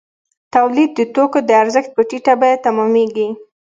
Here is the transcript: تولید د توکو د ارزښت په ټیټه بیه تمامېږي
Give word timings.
تولید 0.55 0.89
د 0.95 0.99
توکو 1.15 1.39
د 1.45 1.49
ارزښت 1.61 1.89
په 1.95 2.01
ټیټه 2.09 2.33
بیه 2.41 2.57
تمامېږي 2.65 3.27